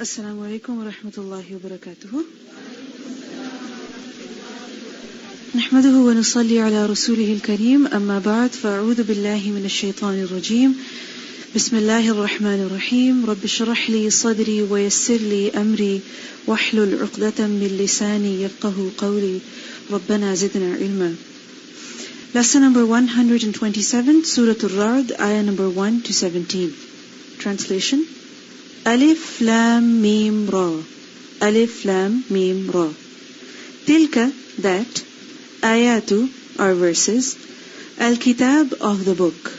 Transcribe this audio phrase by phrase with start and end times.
[0.00, 2.12] السلام عليكم ورحمة الله وبركاته.
[5.54, 7.86] نحمده ونصلي على رسوله الكريم.
[7.86, 10.74] أما بعد فأعوذ بالله من الشيطان الرجيم.
[11.56, 13.26] بسم الله الرحمن الرحيم.
[13.26, 16.00] رب اشرح لي صدري ويسر لي أمري.
[16.46, 19.38] واحلل عقدة من لساني يفقه قولي.
[19.90, 21.14] ربنا زدنا علما.
[22.34, 26.74] Lesson number 127, Surah Al-Ra'd, ayah number 1 to 17.
[27.38, 28.15] Translation.
[28.85, 30.81] Alif Lam Mim Ra.
[31.41, 32.89] Alif Lam Mim Ra.
[33.85, 35.03] Tilka, that,
[35.61, 37.37] ayatu are verses,
[37.99, 39.51] Al-Kitab of the book.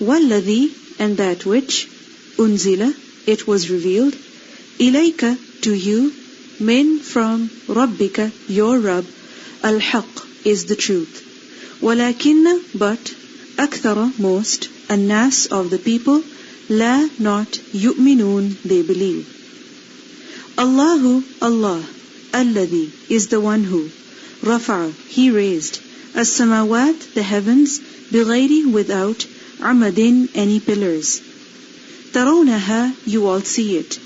[0.00, 1.88] Walladhi, and that which,
[2.36, 2.94] unzila,
[3.26, 4.14] it was revealed,
[4.78, 6.12] ilayka, to you,
[6.60, 9.06] min from Rabbika, your Rabb,
[9.62, 10.06] al-haq
[10.44, 11.24] is the truth.
[11.80, 13.14] Walakinna, but,
[13.56, 16.22] akthara, most, الناس of the people,
[16.69, 19.27] La not يؤمنون they believe.
[20.57, 21.83] Allahu, Allah,
[22.33, 23.89] الذي is the one who,
[24.43, 25.79] رفع he raised,
[26.15, 27.79] as-samawat, the heavens,
[28.11, 29.25] bighayri, without,
[29.59, 31.21] amadin, any pillars.
[32.13, 33.99] ترونها you all see it.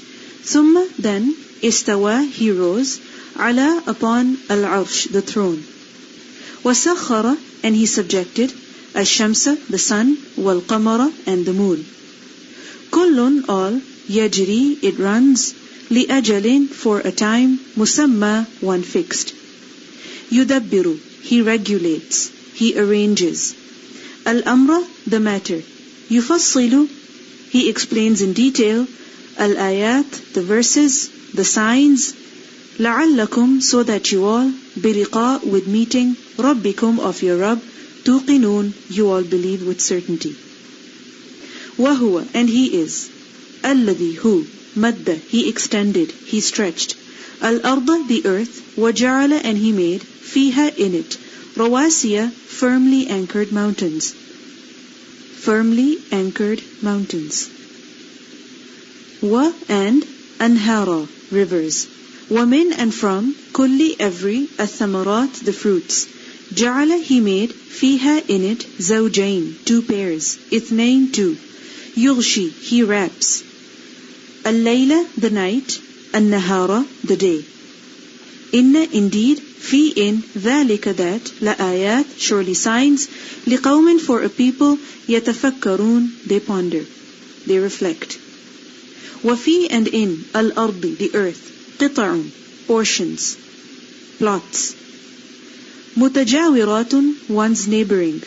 [0.43, 2.99] ثم then, استوى he rose,
[3.35, 5.63] على upon al-arsh, the throne.
[6.63, 8.51] وسخّر and he subjected,
[8.95, 11.85] ash-shamsa, the sun, والقمر and the moon.
[12.96, 13.80] كل all
[14.10, 15.52] يجري it runs
[15.90, 19.32] لأجل for a time مسمى one fixed
[20.32, 23.54] يدبر he regulates he arranges
[24.26, 25.60] الأمر the matter
[26.10, 26.88] يفصل
[27.50, 28.86] he explains in detail
[29.40, 32.14] الآيات the verses the signs
[32.78, 37.60] لعلكم so that you all بلقاء with meeting ربكم of your Rabb
[38.04, 40.34] توقنون you all believe with certainty
[41.78, 43.08] وهو and he is
[43.64, 46.94] الذي who مد he extended he stretched
[47.42, 51.16] الأرض the earth وجعل and he made فيها in it
[51.56, 54.14] رواسيا firmly anchored mountains
[55.40, 57.48] firmly anchored mountains
[59.22, 60.04] wa and
[60.38, 61.86] anhara rivers
[62.30, 66.06] ومن and from كل every الثمرات the fruits
[66.54, 71.36] جعل he made فيها in it زوجين two pairs اثنين two
[71.96, 73.42] يغشي he wraps
[74.46, 75.78] الليلة the night
[76.14, 77.40] النهار the day
[78.54, 83.08] إن indeed في in ذلك that لآيات surely signs
[83.46, 84.78] لقوم for a people
[85.08, 86.84] يتفكرون they ponder
[87.46, 88.18] they reflect
[89.24, 91.50] وفي and in الأرض the earth
[91.80, 92.18] قطع
[92.68, 93.36] portions
[94.18, 94.72] plots
[95.96, 96.94] متجاورات
[97.28, 98.20] one's neighboring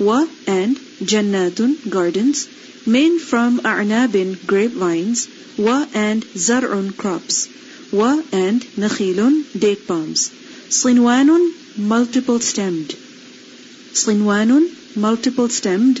[0.00, 2.46] و and جنات gardens
[2.86, 5.28] من from أعناب grapevines
[5.58, 7.48] و and زرع crops
[7.92, 10.30] و and نخيل date palms
[10.70, 12.94] صنوان multiple stemmed
[13.94, 16.00] صنوان multiple stemmed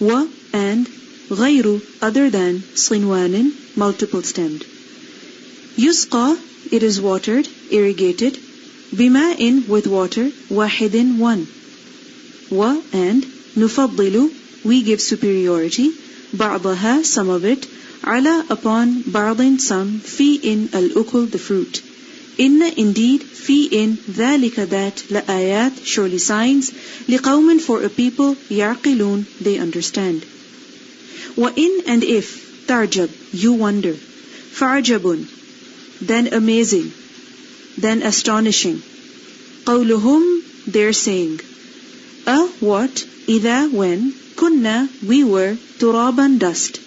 [0.00, 0.86] و and
[1.30, 4.64] غير other than صنوان multiple stemmed
[5.78, 6.36] يسقى
[6.70, 8.38] it is watered irrigated
[8.92, 11.46] بماء with water واحد one
[12.50, 13.24] و and
[13.56, 14.30] نفضل
[14.64, 15.90] we give superiority
[16.34, 17.66] بعضها some of it
[18.04, 21.82] على upon بعض some في in الأكل the fruit
[22.40, 26.72] إن indeed في in ذلك that لآيات surely signs
[27.08, 30.22] لقوم for a people يعقلون they understand
[31.36, 33.94] وإن and if تعجب you wonder
[34.54, 35.26] فعجب
[36.02, 36.92] then amazing
[37.78, 38.80] then astonishing
[39.66, 41.40] قولهم their saying
[42.26, 46.80] a what إذا when كنا we were ترابا dust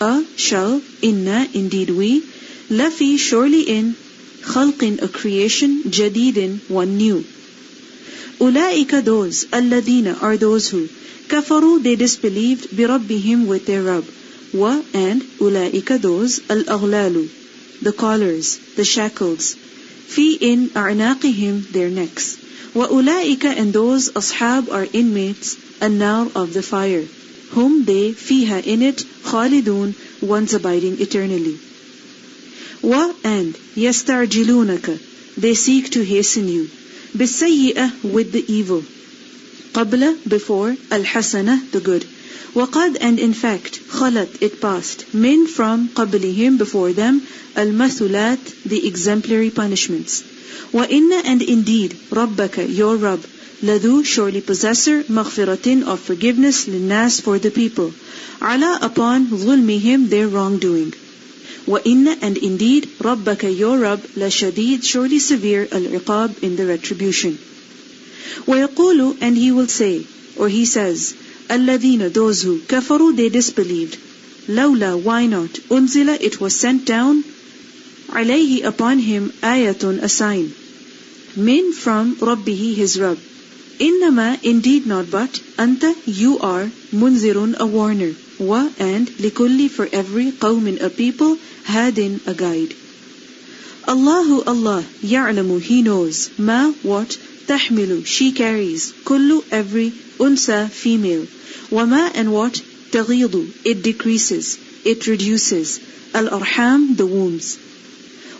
[0.00, 2.22] a shall inna indeed we
[2.70, 3.94] لفي surely in
[4.42, 7.22] خلق a creation جديد one new
[8.40, 10.86] أولئك those الذين are those who
[11.28, 14.04] كفروا they disbelieved بربهم with their Rabb
[14.54, 17.26] و and أولئك those الأغلال
[17.82, 19.56] the collars the shackles
[20.08, 22.36] في in أعناقهم their necks
[22.74, 27.04] وأولئك and those أصحاب are inmates النار of the fire
[27.52, 31.56] whom they فيها in it خالدون ones abiding eternally
[32.82, 34.98] و and يستعجلونك
[35.38, 36.66] they seek to hasten you
[37.14, 38.82] بالسيئة with the evil
[39.74, 42.04] قبل before الحسنة the good
[42.54, 47.20] وقد and in fact خلت it passed من from قبلهم before them
[47.56, 50.22] المثلات the exemplary punishments
[50.72, 53.20] وإن and indeed ربك your Rabb
[53.61, 57.93] Ladu, surely possessor, maghfiratin of forgiveness, linnas for the people.
[58.41, 60.93] Ala upon zulmihim their wrongdoing.
[61.65, 67.39] Wa inna and indeed, rabbaka your Rabb, la shadid, surely severe, al-iqab in the retribution.
[68.45, 70.05] Wa yaqulu, and he will say,
[70.37, 71.15] or he says,
[71.49, 73.97] Alladina, those who kafaru, they disbelieved.
[74.49, 75.49] Laula, why not?
[75.69, 77.23] Unzila, it was sent down.
[78.09, 80.53] Alayhi, upon him, ayatun, a sign.
[81.35, 83.17] Min from Rabbihi, his Rabb.
[83.77, 88.13] Innama indeed not but anta you are munzirun a warner.
[88.39, 92.73] Wa and likulli for every qawmin a people hadin a guide.
[93.85, 96.29] Allahu Allah ya'lamu He knows.
[96.37, 97.17] ma what
[97.47, 98.93] tahmilu she carries.
[99.03, 101.27] kullu every unsa female.
[101.69, 102.53] wama and what
[102.91, 105.79] taghidu it decreases it reduces.
[106.13, 107.57] al arham the wombs.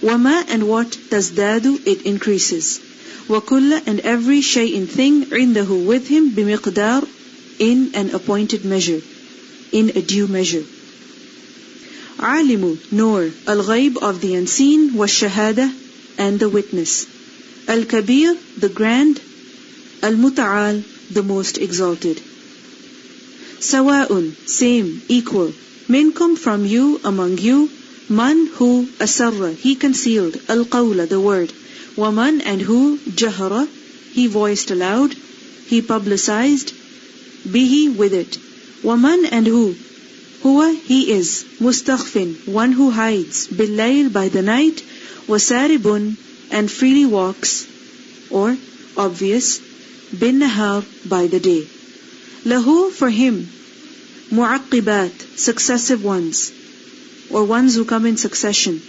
[0.01, 2.79] wama and what tazdadu it increases
[3.28, 7.06] وكل and every shay'in thing عنده with him بمقدار
[7.58, 9.00] in an appointed measure
[9.72, 10.64] in a due measure
[12.18, 15.66] alimu nor al-ghaib of the unseen was shahada
[16.18, 17.06] and the witness
[17.74, 19.20] al-kabir the grand
[20.08, 20.82] al-muta'al
[21.18, 22.20] the most exalted
[23.70, 25.52] sawa'un same equal
[25.96, 27.58] minkum from you among you
[28.20, 28.70] man who
[29.06, 31.52] asarra he concealed al-qawla the word
[31.97, 32.97] waman and who?
[32.97, 33.67] Jahara
[34.15, 35.13] he voiced aloud.
[35.69, 36.71] He publicized.
[37.53, 38.37] Bihi with it.
[38.81, 39.75] Waman and who?
[40.43, 44.81] Huwa, he is, mustakhfin, one who hides, billayl by the night,
[45.27, 46.15] wasaribun,
[46.51, 47.67] and freely walks,
[48.29, 48.55] or,
[48.95, 49.59] obvious,
[50.13, 51.63] nahar by the day.
[52.45, 53.49] Lahu, for him,
[54.31, 56.51] mu'aqibat, successive ones,
[57.31, 58.81] or ones who come in succession.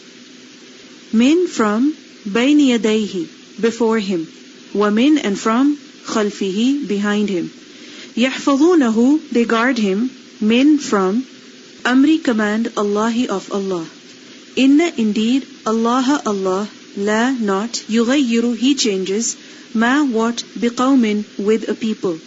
[1.13, 1.95] Min from,
[2.27, 3.29] bayni yadayhi,
[3.61, 4.27] before him,
[4.75, 7.51] min and from, khalfihi, behind him.
[8.15, 11.25] Yahfazunahu, they guard him, min from,
[11.85, 13.87] Amri command Allahi of Allah.
[14.57, 19.37] Inna indeed Allah Allah la not yughayyiru he changes
[19.83, 22.19] ma what biqawmin with a people.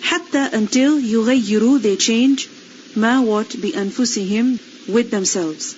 [0.00, 2.48] Hatta until yughayyiru they change
[2.94, 3.48] ma what
[3.82, 5.74] anfusihim with themselves.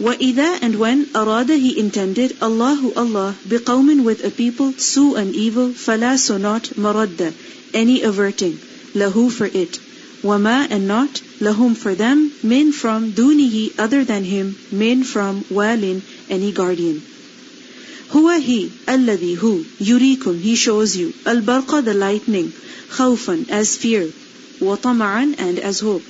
[0.00, 5.72] وَإِذَا and when arada he intended Allahu Allah biqawmin with a people su and evil
[5.72, 7.32] fala so not maradda
[7.72, 8.58] any averting
[8.94, 9.78] lahu for it
[10.24, 16.00] wama and not lahum for them, min from dunihi other than him, min from walin
[16.30, 17.02] any guardian.
[18.12, 19.52] Huwa he, alladhi who,
[19.88, 22.52] yurikum he shows you, al-barqa the lightning,
[22.96, 24.08] khawfan as fear,
[24.60, 26.04] wa tama'an and as hope,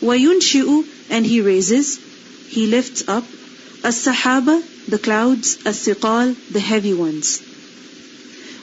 [0.00, 1.98] wa yunshi'u and he raises,
[2.54, 3.24] he lifts up,
[3.84, 7.40] as-sahaba the clouds, as-siqal the heavy ones.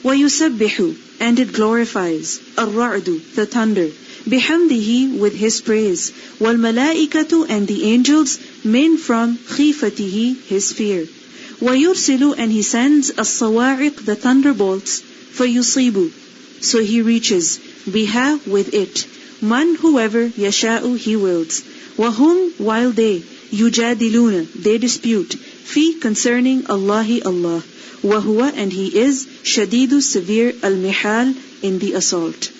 [0.02, 3.88] Wa yusabbihu and it glorifies, ar-ra'du the thunder,
[4.24, 11.06] bihamdihi with his praise, wal malaikatu and the angels min from khifatihi his fear.
[11.60, 15.02] ويرسل and he sends as-sawa'iq the thunderbolts
[15.36, 16.10] فيصيب
[16.60, 17.58] so he reaches
[17.88, 19.06] biha with it
[19.42, 21.62] man whoever yasha'u he wills
[21.96, 23.22] wahum while they
[23.62, 25.34] yujadiluna they dispute
[25.72, 27.62] fi concerning Allahi Allah
[28.02, 32.50] وهو and he is shadidu severe al-mihal in the assault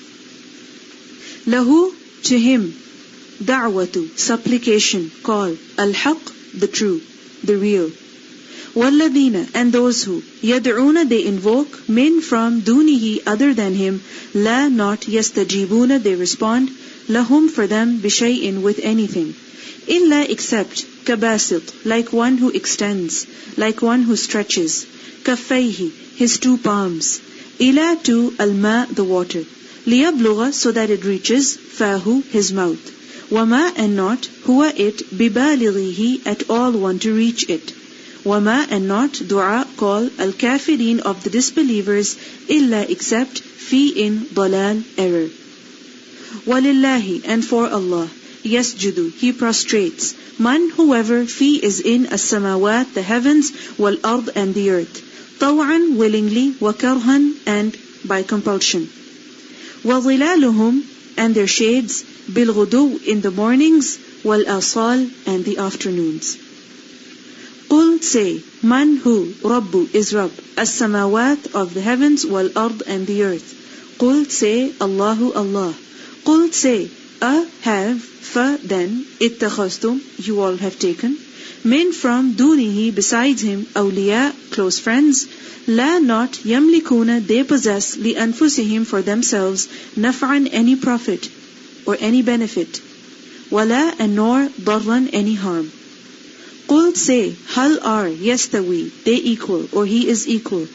[1.53, 1.95] Lahu,
[2.25, 2.75] to him,
[3.43, 6.19] da'watu, supplication, call, al-haq,
[6.55, 7.01] the true,
[7.43, 7.91] the real.
[8.75, 14.03] وَالَّذِينَ and those who يَدْعُونَ they invoke min from dunihi other than him
[14.35, 16.71] la not yastajibuna they respond
[17.17, 19.35] lahum for them bishay'in with anything
[19.99, 23.27] illa except kabasit like one who extends
[23.67, 24.81] like one who stretches
[25.29, 25.93] kaffayhi
[26.25, 27.15] his two palms
[27.69, 29.45] ila to alma the water
[29.91, 32.91] لِيَبْلُغَ so that it reaches fahu his mouth.
[33.31, 37.73] وَمَا and not huwa it بِبَالِغِهِ at all one to reach it.
[38.25, 42.17] وَمَا and not dua call al-kafirin of the disbelievers
[42.49, 45.29] illa except fi in dalal error.
[46.47, 48.09] وَلِلَّهِ and for Allah
[48.43, 54.71] yasjudu he prostrates man whoever fi is in as-samawat the heavens wal ard and the
[54.71, 55.03] earth
[55.41, 58.89] طوعا willingly وكرها and by compulsion
[59.85, 60.83] وَظِلَالُهُمْ
[61.17, 66.37] and their shades بِالْغُدُوء in the mornings وَالْأَصَالِ and the afternoons.
[67.71, 73.55] قُل say, Man who, Rabbu is Rabb, as-samawat of the heavens wal-ard and the earth.
[73.99, 75.75] قُل say, Allahu Allah.
[76.25, 81.17] قُل say, A have, fa then, ittakhastum, you all have taken.
[81.65, 85.27] Min from dunihi besides him, awliya, close friends,
[85.67, 91.29] La not yamlikuna they possess li anfusihim for themselves naf'an any profit
[91.87, 92.81] or any benefit.
[93.51, 95.71] Wala and nor darran any harm.
[96.69, 100.67] قل say, hal are, yastawi, they equal, or he is equal.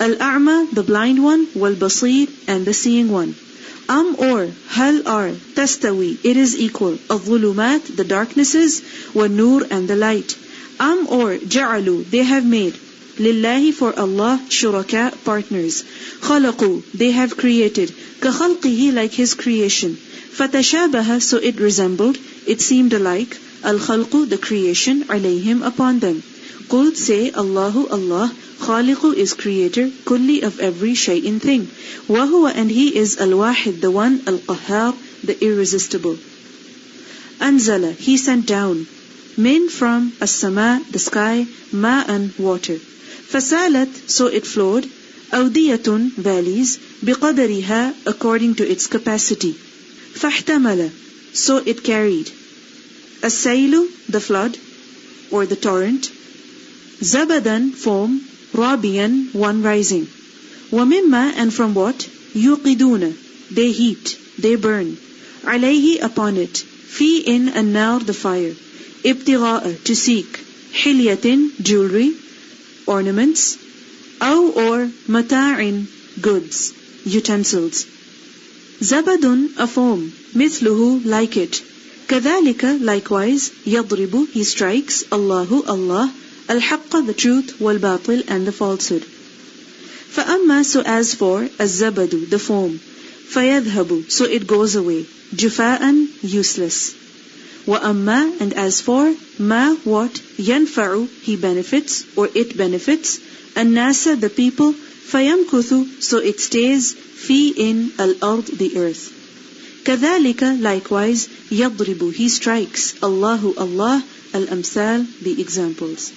[0.00, 3.34] Al-a'ma, the blind one, wal-basir, and the seeing one.
[3.87, 6.97] Am or, hal are, tastawi, it is equal.
[7.09, 8.81] Al-dhulumat, the darknesses,
[9.13, 10.35] wal-nur, and the light.
[10.79, 12.73] Am or, ja'alu, they have made.
[13.17, 15.83] Lillahi for Allah, shuraka, partners.
[16.19, 17.89] Khalaqu, they have created.
[18.19, 19.95] Kakhalqihi, like His creation.
[19.95, 22.17] Fatashabaha, so it resembled,
[22.47, 23.37] it seemed alike.
[23.63, 26.23] Al-khalqu, the creation, alayhim, upon them.
[26.67, 31.67] Qul, say, Allahu, Allah, khaliqu is creator, kulli of every shay'in thing.
[32.07, 36.17] Wahuwa, and He is al-wahid, the one, al-qahhar, the irresistible.
[37.39, 38.87] Anzala, He sent down.
[39.37, 42.77] Min from as-sama, the sky, ma'an, water.
[43.31, 44.85] Fasalat, so it flowed.
[45.31, 46.77] Awdiyatun, valleys.
[47.03, 49.51] Biqadariha, according to its capacity.
[49.53, 50.89] Fahtamala,
[51.33, 52.27] so it carried.
[53.21, 54.57] Asailu, the flood,
[55.31, 56.09] or the torrent.
[57.01, 58.21] Zabadan, foam.
[58.54, 60.06] Rabian, one rising.
[60.70, 61.98] Wamimma, and from what?
[62.34, 63.14] Yuqiduna,
[63.50, 64.96] they heat, they burn.
[65.42, 66.56] Alayhi, upon it.
[66.58, 68.54] Fi in an-nar, the fire.
[69.04, 70.38] Ibtigha'a, to seek.
[70.72, 72.12] Hilyatin, jewelry.
[72.86, 73.56] Ornaments.
[74.20, 75.86] Aw or mata'in,
[76.20, 76.72] goods.
[77.04, 77.86] Utensils.
[78.80, 80.12] Zabadun, a foam.
[80.34, 81.62] Mithluhu, like it.
[82.10, 86.12] كذلك likewise يضرب he strikes Allahu Allah
[86.50, 89.04] الحق the truth والباطل and the falsehood
[90.16, 92.80] فأما so as for الزبد the foam
[93.32, 95.04] فيذهب so it goes away
[95.34, 96.94] جفاء useless
[97.66, 103.20] وأما and as for ما what ينفع he benefits or it benefits
[103.56, 104.74] الناس the people
[105.12, 106.94] فيمكث so it stays
[107.26, 109.12] في in الأرض the earth
[109.84, 114.02] كذلك likewise يضرب he strikes الله Allah
[114.34, 116.12] al-amsal the examples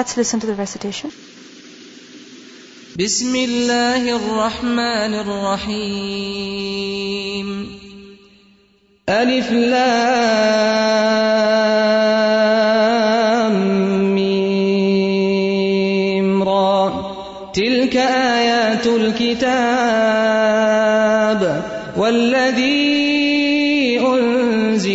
[0.00, 1.10] Let's listen to the recitation.
[2.96, 5.14] بسم الله الرحمن
[5.84, 6.68] الرحيم
[9.08, 10.80] ألف لام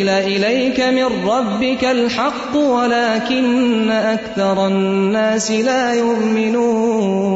[0.10, 7.36] أنزل إليك من ربك الحق ولكن أكثر الناس لا يؤمنون.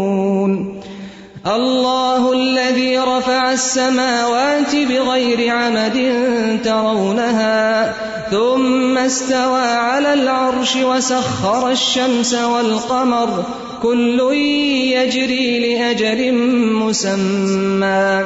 [1.48, 6.18] الله الذي رفع السماوات بغير عمد
[6.64, 7.94] ترونها
[8.32, 13.44] ثم استوى على العرش وسخر الشمس والقمر
[13.82, 14.34] كل
[14.94, 16.34] يجري لأجل
[16.74, 18.26] مسمى.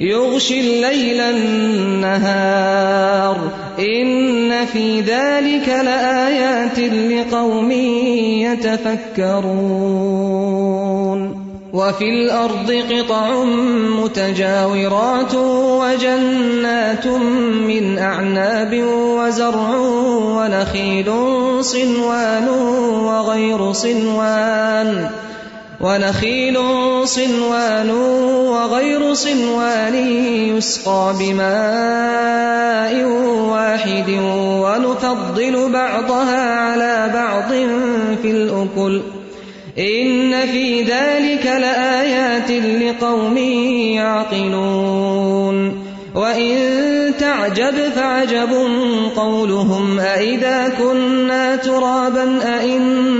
[0.00, 3.36] يغشي الليل النهار.
[3.78, 7.70] إن في ذلك لآيات لقوم
[9.30, 10.70] يتفكرون.
[11.72, 13.44] وفي الأرض قطع
[14.04, 17.06] متجاورات وجنات
[17.66, 19.76] من أعناب وزرع
[20.36, 21.12] ونخيل
[21.60, 22.48] صنوان
[23.04, 25.10] وغير صنوان.
[25.80, 26.58] ونخيل
[27.04, 29.94] صنوان وغير صنوان
[30.56, 33.04] يسقى بماء
[33.50, 34.10] واحد
[34.64, 37.52] ونفضل بعضها على بعض
[38.22, 39.00] في الأكل.
[39.78, 43.36] إن في ذلك لآيات لقوم
[43.96, 45.90] يعقلون.
[46.14, 48.50] وإن تعجب فعجب
[49.16, 53.19] قولهم أئذا كنا ترابا أئنا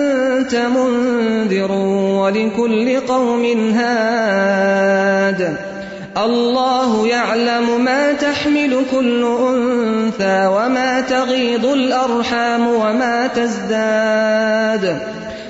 [0.41, 1.71] أنت منذر
[2.21, 3.45] ولكل قوم
[3.75, 5.55] هاد.
[6.17, 15.10] الله يعلم ما تحمل كل أنثى وما تغيض الأرحام وما تزداد.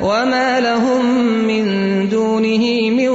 [0.00, 1.04] وما لهم
[1.46, 1.64] من
[2.08, 3.08] دونه من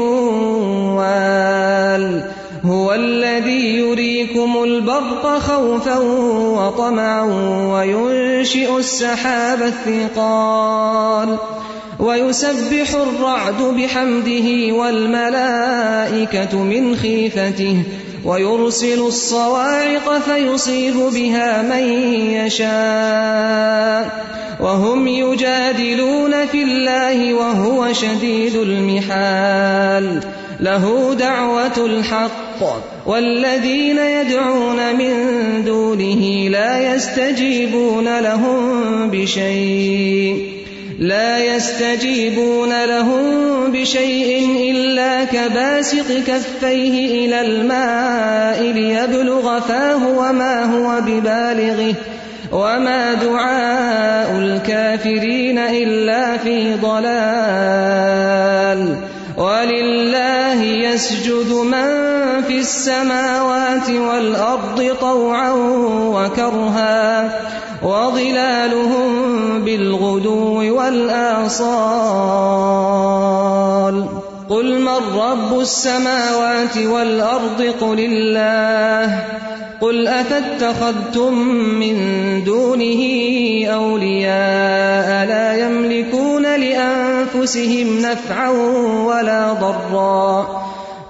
[0.97, 2.23] وال
[2.65, 5.97] هو الذي يريكم البرق خوفا
[6.57, 7.21] وطمعا
[7.73, 11.37] وينشئ السحاب الثقال
[11.99, 17.83] ويسبح الرعد بحمده والملائكة من خيفته
[18.25, 21.83] ويرسل الصواعق فيصيب بها من
[22.33, 24.21] يشاء
[24.61, 30.19] وهم يجادلون في الله وهو شديد المحال
[30.59, 35.13] له دعوة الحق والذين يدعون من
[35.65, 40.60] دونه لا يستجيبون لهم بشيء
[40.99, 43.21] لا يستجيبون لهم
[43.71, 51.93] بشيء إلا كباسط كفيه إلى الماء ليبلغ فاه وما هو ببالغه
[52.51, 58.31] وما دعاء الكافرين إلا في ضلال
[59.37, 62.11] ولله يسجد من
[62.47, 65.51] في السماوات والأرض طوعا
[65.91, 67.31] وكرها
[67.83, 69.21] وظلالهم
[69.61, 71.61] بالغدو والآصال.
[74.49, 79.23] قل من رب السماوات والأرض قل الله.
[79.81, 81.95] قل أفاتخذتم من
[82.43, 83.01] دونه
[83.73, 88.49] أولياء لا يملكون لأنفسهم نفعا
[89.05, 90.60] ولا ضرا.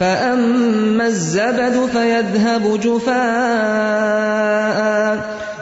[0.00, 3.14] فأما الزبد فيذهب جفاء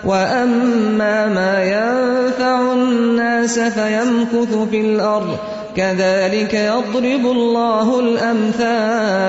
[0.05, 5.37] وأما ما ينفع الناس فيمكث في الأرض
[5.77, 9.23] كذلك يضرب الله الأمثال.